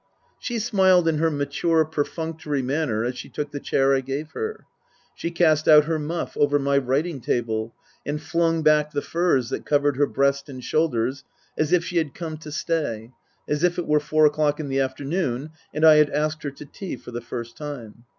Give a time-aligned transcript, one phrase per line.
[0.39, 4.65] She smiled in her mature, perfunctory manner as she took the chair I gave her.
[5.13, 9.63] She cast out her muff over my writing table, and flung back the furs that
[9.63, 11.23] covered her breast and shoulders,
[11.55, 13.11] as if she had come to stay,
[13.47, 16.65] as if it were four o'clock in the afternoon and I had asked her to
[16.65, 18.05] tea for the first time.